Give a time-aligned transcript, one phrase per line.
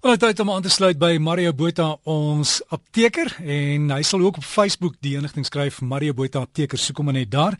[0.00, 4.38] Ons het hom aan te sluit by Mario Botha ons apteker en hy sal ook
[4.40, 7.58] op Facebook die inligting skryf Mario Botha apteker soek hom net daar.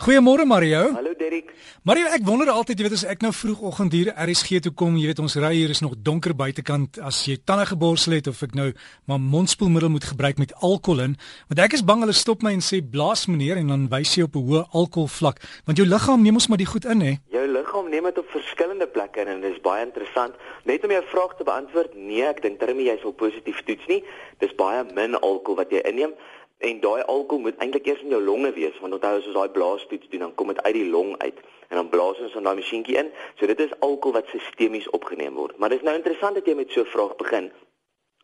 [0.00, 0.86] Goeiemôre Mario.
[0.96, 1.52] Hallo Derek.
[1.88, 5.08] Mario, ek wonder altyd, jy weet as ek nou vroegoggend hier RSG toe kom, jy
[5.10, 8.52] weet ons ry hier is nog donker buitekant as jy tande geborsel het of ek
[8.58, 8.68] nou
[9.08, 11.16] maar mondspoelmiddel moet gebruik met alkohol in,
[11.48, 14.28] want ek is bang hulle stop my en sê blaas meneer en dan wys jy
[14.28, 17.14] op 'n hoë alkoholvlak, want jou liggaam neem ons maar die goed in hè.
[17.32, 20.34] Jou liggaam neem dit op verskillende plekke in en dit is baie interessant.
[20.64, 23.86] Net om jou vraag te beantwoord antwoord nee, ek dink terwyl jy sou positief toets
[23.88, 24.02] nie.
[24.40, 26.12] Dis baie min alkohol wat jy inneem
[26.68, 29.54] en daai alkohol moet eintlik eers in jou longe wees want onthou as ons daai
[29.56, 31.38] blaastoets doen dan kom dit uit die long uit
[31.68, 33.10] en dan blaas ons in daai masjienkie in.
[33.40, 35.56] So dit is alkohol wat sistemies opgeneem word.
[35.58, 37.50] Maar dis nou interessant dat jy met so 'n vraag begin.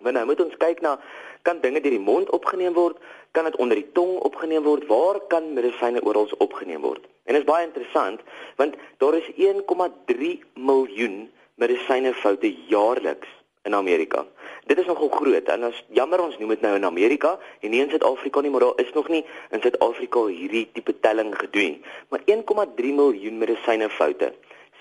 [0.05, 1.01] Want nou moet ons kyk na
[1.42, 2.97] kan dinge deur die mond opgeneem word?
[3.33, 4.86] Kan dit onder die tong opgeneem word?
[4.86, 7.02] Waar kan medisyne oral opgeneem word?
[7.25, 8.20] En dit is baie interessant
[8.56, 13.28] want daar is 1,3 miljoen medisyne foute jaarliks
[13.69, 14.25] in Amerika.
[14.69, 17.83] Dit is nogal groot en ons jammer ons noem dit nou in Amerika en nie
[17.84, 19.23] in Suid-Afrika nie, maar daar is nog nie
[19.55, 21.79] in Suid-Afrika hierdie tipe telling gedoen.
[22.12, 24.33] Maar 1,3 miljoen medisyne foute.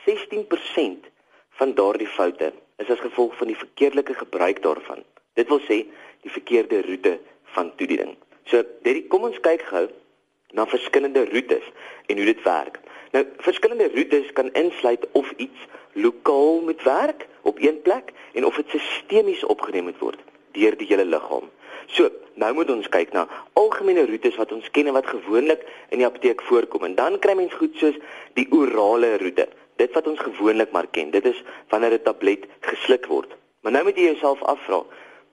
[0.07, 1.11] 16%
[1.59, 5.03] van daardie foute is as gevolg van die verkeerdelike gebruik daarvan.
[5.39, 5.83] Dit wil sê
[6.23, 7.17] die verkeerde roete
[7.55, 8.15] van toediening.
[8.47, 9.87] So, dit kom ons kyk gou
[10.55, 11.65] na verskillende roetes
[12.07, 12.79] en hoe dit werk.
[13.11, 15.67] Nou, verskillende roetes kan insluit of iets
[15.97, 20.19] lokaal moet werk op een plek en of dit sistemies opgeneem moet word
[20.57, 21.49] deur die hele liggaam.
[21.93, 22.09] So,
[22.41, 23.27] nou moet ons kyk na
[23.59, 27.35] algemene roetes wat ons ken en wat gewoonlik in die apteek voorkom en dan kry
[27.37, 27.95] mens goed soos
[28.39, 29.47] die orale roete.
[29.77, 31.13] Dit wat ons gewoonlik maar ken.
[31.13, 33.35] Dit is wanneer 'n tablet gesluk word.
[33.61, 34.83] Maar nou moet jy jouself afvra,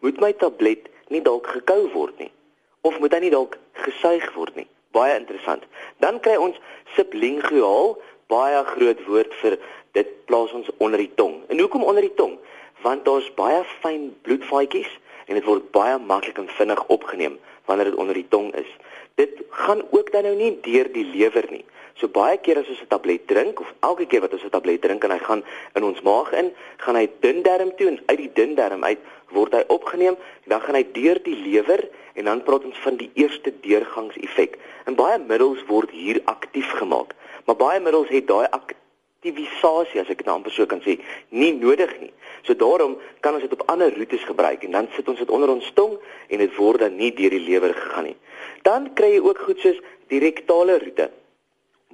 [0.01, 2.31] moet my tablet nie dalk gekou word nie?
[2.81, 4.69] Of moet hy nie dalk gesuig word nie?
[4.93, 5.63] Baie interessant.
[5.99, 6.57] Dan kry ons
[6.97, 7.97] sublinguaal,
[8.33, 9.59] baie groot woord vir
[9.93, 11.43] dit plaas ons onder die tong.
[11.49, 12.39] En hoekom onder die tong?
[12.83, 14.91] Want daar's baie fyn bloedvaatjies
[15.27, 18.71] en dit word baie maklik en vinnig opgeneem wanneer dit onder die tong is.
[19.15, 21.65] Dit gaan ook dan nou nie deur die lewer nie.
[21.95, 24.83] So baie keer as ons 'n tablet drink of elke keer wat ons 'n tablet
[24.83, 25.45] drink en hy gaan
[25.75, 28.99] in ons maag in, gaan hy dun darm toe en uit die dun darm uit
[29.31, 30.17] word hy opgeneem,
[30.47, 34.59] dan gaan hy deur die lewer en dan praat ons van die eerste deurgangseffek.
[34.87, 37.15] En baie middels word hier aktief gemaak.
[37.45, 41.53] Maar baie middels het daai aktivisasie as ek dit nou amper so kan sê, nie
[41.57, 42.13] nodig nie.
[42.45, 45.53] So daarom kan ons dit op ander roetes gebruik en dan sit ons dit onder
[45.53, 45.97] ons tong
[46.29, 48.17] en dit word dan nie deur die lewer gegaan nie.
[48.65, 49.81] Dan kry jy ook goed soos
[50.13, 51.11] direktale roete.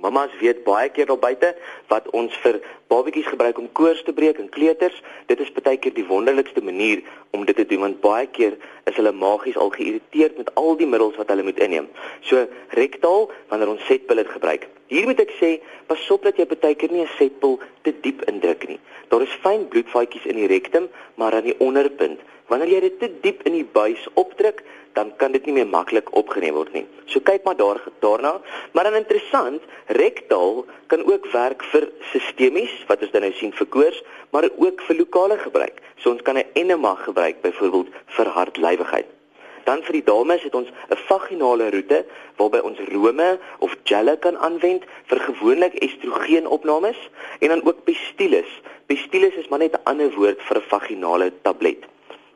[0.01, 1.55] Mamas weet baie keer daar buite
[1.91, 4.97] wat ons vir babetjies gebruik om koors te breek en kleuters.
[5.31, 7.03] Dit is baie keer die wonderlikste manier
[7.37, 8.57] om dit te doen want baie keer
[8.91, 11.89] is hulle magies al geïrriteerd met al die middels wat hulle moet inneem.
[12.27, 12.47] So
[12.79, 14.67] rektaal wanneer ons setpil het gebruik.
[14.91, 15.51] Hier moet ek sê,
[15.87, 18.81] pas op dat jy baie keer nie 'n setpil te diep indruk nie.
[19.09, 22.21] Daar is fyn bloedvaatjies in die rektum, maar aan die onderpunt.
[22.51, 26.11] Wanneer jy dit te diep in die buis opdruk, dan kan dit nie meer maklik
[26.19, 26.87] opgeneem word nie.
[27.07, 28.41] So kyk maar daar daarna.
[28.73, 33.67] Maar dan interessant, rektaal kan ook werk vir sistemies wat ons dan nou sien vir
[33.67, 35.81] koors, maar ook vir lokale gebruik.
[35.97, 39.07] So ons kan 'n enema gebruik byvoorbeeld vir hartlywigheid.
[39.65, 42.05] Dan vir die dames het ons 'n vaginale roete
[42.37, 48.51] waarby ons rome of gelle kan aanwend vir gewoonlik estrogenopnames en dan ook pestillus.
[48.87, 51.85] Pestillus is maar net 'n ander woord vir 'n vaginale tablet.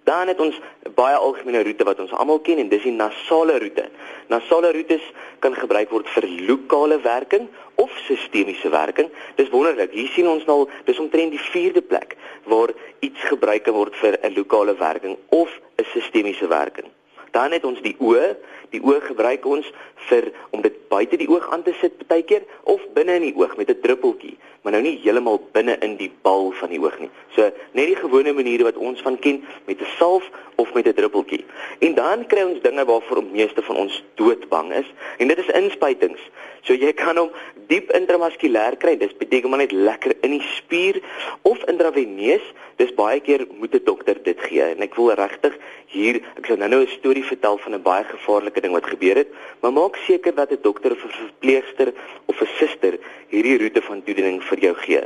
[0.04, 0.56] Dan het ons
[0.94, 3.86] baie algemene roete wat ons almal ken en dis die nasale roete.
[4.28, 5.04] Nasale roetes
[5.44, 7.48] kan gebruik word vir lokale werking
[7.80, 9.08] of sistemiese werking.
[9.40, 9.92] Dis wonderlik.
[9.96, 14.34] Hier sien ons nou dis omtrent die 4de plek waar iets gebruik word vir 'n
[14.36, 15.50] lokale werking of
[15.80, 16.92] 'n sistemiese werking.
[17.34, 18.34] Dan het ons die oë.
[18.74, 19.66] Die oog gebruik ons
[20.08, 23.56] vir om dit buite die oog aan te sit partykeer of binne in die oog
[23.56, 27.10] met 'n druppeltjie, maar nou nie heeltemal binne in die bal van die oog nie.
[27.34, 30.94] So net die gewone maniere wat ons van ken met 'n salf of met 'n
[30.94, 31.44] druppeltjie.
[31.78, 35.54] En dan kry ons dinge waarvoor die meeste van ons doodbang is en dit is
[35.54, 36.20] inspuitings.
[36.62, 37.30] So jy kan hom
[37.68, 38.96] diep intramuskulêr kry.
[38.96, 41.02] Dis beteken maar net lekker in die spier
[41.42, 42.42] of intraveneus.
[42.76, 45.54] Dis baie keer moet 'n dokter dit gee en ek wil regtig
[45.86, 49.28] hier ek sal nou-nou 'n storie vertel van 'n baie gevaarlike ding wat gebeur het,
[49.60, 51.92] maar maak seker dat 'n dokter of 'n verpleegster
[52.26, 55.02] of 'n suster hierdie roete van toediening vir jou gee.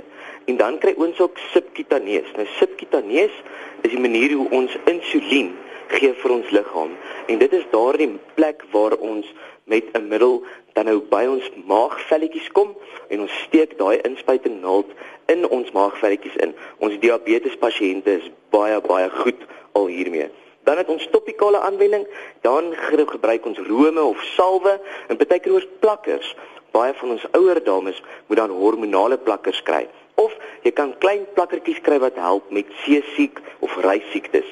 [0.46, 2.30] En dan kry ons ook subkutaneus.
[2.36, 3.34] Nou subkutaneus
[3.82, 5.56] is die manier hoe ons insulien
[5.88, 6.90] gee vir ons liggaam.
[7.26, 9.26] En dit is daardie plek waar ons
[9.68, 10.42] met 'n middel
[10.72, 12.76] dan nou by ons maagvelletjies kom
[13.08, 14.90] en ons steek daai inspuiting naald
[15.26, 16.54] in ons maagvelletjies in.
[16.78, 19.40] Ons diabetes pasiënte is baie baie goed
[19.72, 20.28] al hiermee.
[20.64, 22.06] Dan het ons topikale aanwending,
[22.40, 26.36] dan gebruik ons rome of salwe en baie keer ons plakkers.
[26.70, 29.88] Baie van ons ouer dames moet dan hormonale plakkers kry
[30.18, 30.34] of
[30.66, 34.46] jy kan klein plakkertjies kry wat help met seesiek of reisiektes.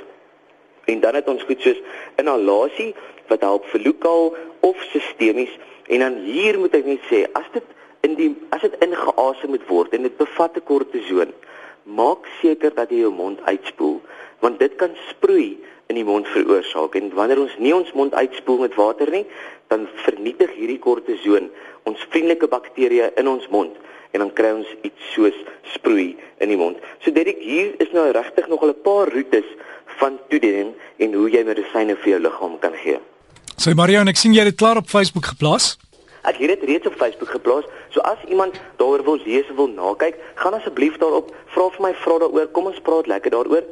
[0.87, 1.81] En dan het ons goed soos
[2.23, 2.93] inhalasie
[3.32, 5.52] wat help vir lokaal of sistemies
[5.87, 7.75] en dan hier moet ek net sê as dit
[8.06, 11.32] in die as dit ingeasem moet word en dit bevat 'n kortison
[11.84, 14.00] maak seker dat jy jou mond uitspoel
[14.40, 18.58] want dit kan sproei in die mond veroorsaak en wanneer ons nie ons mond uitspoel
[18.67, 19.26] met water nie
[19.69, 21.50] dan vernietig hierdie kortison
[21.84, 23.75] ons vriendelike bakterieë in ons mond
[24.17, 25.37] en dan kry ons iets soos
[25.75, 26.79] sproei in die mond.
[27.05, 29.49] So Derek, hier is nou regtig nog 'n paar roetes
[30.00, 32.99] van toediening en hoe jy medisyne vir jou liggaam kan gee.
[33.56, 35.79] So Mario, ek sien jy het dit klaar op Facebook geplaas.
[36.29, 37.64] Ek het dit reeds op Facebook geplaas.
[37.94, 41.93] So as iemand daaroor wil lees of wil nakyk, gaan asseblief daarop, vra vir my
[42.03, 43.64] vra daaroor, kom ons praat lekker daaroor.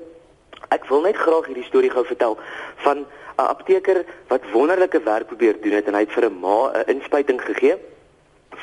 [0.73, 2.39] Ek wil net graag hierdie storie gou vertel
[2.87, 6.73] van 'n apteker wat wonderlike werk probeer doen het en hy het vir 'n ma
[6.73, 7.77] 'n inspuiting gegee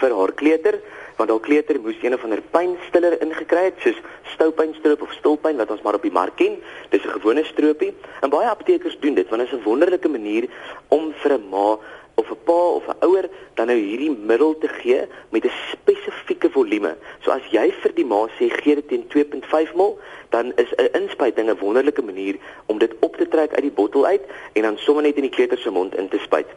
[0.02, 0.82] vir haar kleuter
[1.22, 4.00] want haar kleuter moes een of ander pynstiller ingekry het soos
[4.34, 6.58] stoupynstroop of stulpyn wat ons maar op die mark ken.
[6.90, 10.50] Dis 'n gewone stroopie en baie aptekers doen dit want dit is 'n wonderlike manier
[10.88, 11.78] om vir 'n ma
[12.16, 16.50] of 'n pa of 'n ouer dan nou hierdie middel te gee met 'n spesifieke
[16.50, 16.96] volume.
[17.20, 20.90] So as jy vir die ma sê gee dit teen 2.5 ml, dan is 'n
[21.02, 22.36] inspuiting 'n wonderlike manier
[22.66, 24.22] om dit op te trek uit die bottel uit
[24.54, 26.48] en dan sommer net in die kleuter se mond in te spuit.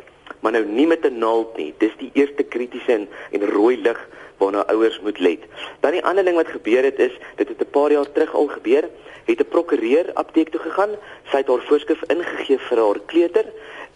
[0.44, 1.74] Maar nou nie met 'n naald nie.
[1.78, 5.38] Dis die eerste kritiese en, en rooi lig waarna ouers moet let.
[5.80, 8.46] Dan die ander ding wat gebeur het is, dit het 'n paar jaar terug al
[8.46, 8.88] gebeur,
[9.24, 10.90] het 'n prokureur apteek toe gegaan,
[11.30, 13.44] sy het haar voorskrif ingegee vir haar kleuter.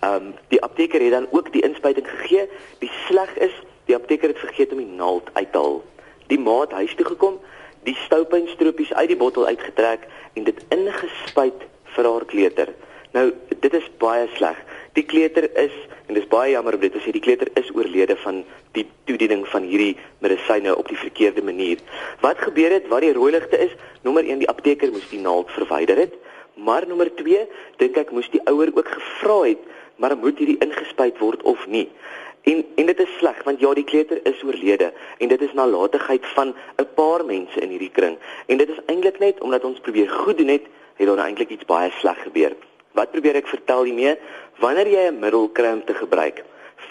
[0.01, 2.49] Ehm um, die apteker het dan ook die inspuiting gegee.
[2.79, 3.53] Die sleg is,
[3.85, 5.85] die apteker het vergeet om die naald uit te haal.
[6.27, 7.41] Die ma het huis toe gekom,
[7.83, 12.69] die stoupynstropies uit die bottel uitgetrek en dit ingespuit vir haar kleuter.
[13.13, 14.57] Nou, dit is baie sleg.
[14.99, 15.75] Die kleuter is
[16.09, 18.41] en dis baie jammer om dit te sê, die kleuter is oorlede van
[18.75, 19.93] die toediening van hierdie
[20.25, 21.79] medisyne op die verkeerde manier.
[22.25, 22.89] Wat gebeur het?
[22.91, 26.17] Wat die rooi ligte is, nommer 1 die apteker moes die naald verwyder het,
[26.59, 27.45] maar nommer 2
[27.79, 29.69] dink ek moes die ouer ook gevra het,
[30.03, 31.87] maar moet hierdie ingespuit word of nie?
[32.51, 36.27] En en dit is sleg want ja die kleuter is oorlede en dit is nalatigheid
[36.35, 38.17] van 'n paar mense in hierdie kring
[38.47, 40.67] en dit is eintlik net omdat ons probeer goed doen het
[40.97, 42.57] het daar eintlik iets baie sleg gebeur.
[42.99, 44.17] Wat probeer ek vertel hiermee?
[44.59, 46.43] Wanneer jy 'n middel kry om te gebruik,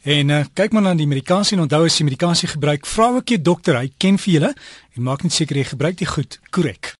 [0.09, 3.35] En uh, kyk maar na die medikasie en onthou as jy medikasie gebruik, vra ook
[3.35, 4.55] jou dokter, hy ken vir julle
[4.97, 6.95] en maak net seker jy gebruik dit goed, korrek.